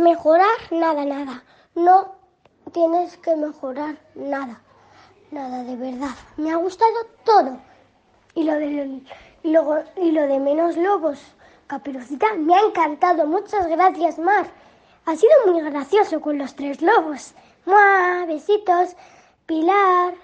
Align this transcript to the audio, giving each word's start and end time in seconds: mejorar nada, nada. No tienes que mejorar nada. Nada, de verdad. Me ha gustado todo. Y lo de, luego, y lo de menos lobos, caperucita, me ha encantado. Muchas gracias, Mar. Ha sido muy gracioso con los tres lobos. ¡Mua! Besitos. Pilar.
mejorar 0.00 0.58
nada, 0.70 1.04
nada. 1.04 1.44
No 1.74 2.14
tienes 2.72 3.16
que 3.18 3.36
mejorar 3.36 3.96
nada. 4.14 4.60
Nada, 5.30 5.62
de 5.62 5.76
verdad. 5.76 6.14
Me 6.36 6.50
ha 6.50 6.56
gustado 6.56 7.06
todo. 7.24 7.58
Y 8.34 8.44
lo 8.44 8.54
de, 8.54 9.02
luego, 9.44 9.78
y 9.96 10.10
lo 10.10 10.22
de 10.26 10.38
menos 10.40 10.76
lobos, 10.76 11.20
caperucita, 11.66 12.34
me 12.34 12.54
ha 12.54 12.60
encantado. 12.60 13.26
Muchas 13.26 13.66
gracias, 13.68 14.18
Mar. 14.18 14.46
Ha 15.06 15.16
sido 15.16 15.32
muy 15.46 15.62
gracioso 15.62 16.20
con 16.20 16.38
los 16.38 16.54
tres 16.54 16.82
lobos. 16.82 17.34
¡Mua! 17.64 18.24
Besitos. 18.26 18.96
Pilar. 19.46 20.14